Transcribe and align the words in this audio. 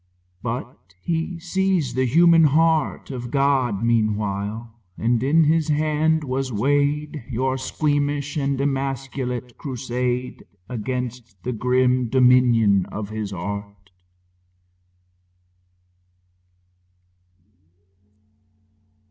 But 0.41 0.95
he 0.99 1.37
sees 1.39 1.93
the 1.93 2.07
human 2.07 2.45
heart 2.45 3.11
Of 3.11 3.29
God 3.29 3.83
meanwhile, 3.83 4.71
and 4.97 5.21
in 5.21 5.43
His 5.43 5.67
hand 5.67 6.23
was 6.23 6.51
weighed 6.51 7.23
Your 7.29 7.55
squeamish 7.55 8.35
and 8.35 8.59
emasculate 8.59 9.59
crusade 9.59 10.43
Against 10.67 11.43
the 11.43 11.53
grim 11.53 12.09
dominion 12.09 12.87
of 12.87 13.09
his 13.09 13.31
art. 13.31 13.91